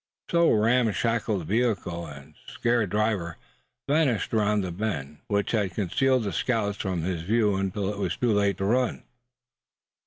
So 0.31 0.49
ramshackle 0.51 1.43
vehicle 1.43 2.07
and 2.07 2.33
scared 2.47 2.89
driver 2.89 3.37
vanished 3.87 4.33
around 4.33 4.61
the 4.61 4.71
bend 4.71 5.19
which 5.27 5.51
had 5.51 5.75
concealed 5.75 6.23
the 6.23 6.33
scouts 6.33 6.79
from 6.79 7.03
his 7.03 7.21
view 7.21 7.53
until 7.55 7.87
it 7.93 7.99
was 7.99 8.17
too 8.17 8.33
late 8.33 8.57
to 8.57 8.65
run. 8.65 9.03